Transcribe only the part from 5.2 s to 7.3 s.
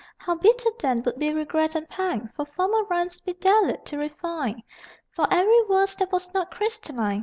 every verse that was not crystalline....